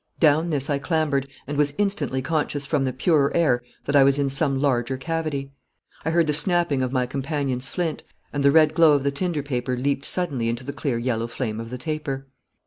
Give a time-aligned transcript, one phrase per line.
[0.19, 4.17] Down this I clambered, and was instantly conscious from the purer air that I was
[4.17, 5.51] in some larger cavity.
[6.03, 8.01] I heard the snapping of my companion's flint,
[8.33, 11.59] and the red glow of the tinder paper leaped suddenly into the clear yellow flame
[11.59, 12.25] of the taper.